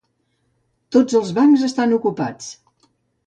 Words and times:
Tots 0.95 1.17
els 1.19 1.29
bancs 1.39 1.67
estan 1.69 1.93
ocupats. 1.99 2.49